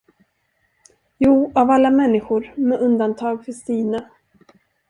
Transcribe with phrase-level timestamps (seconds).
[1.19, 4.09] Jo, av alla människor, med undantag för Stina.